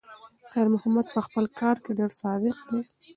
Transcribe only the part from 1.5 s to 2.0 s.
کار کې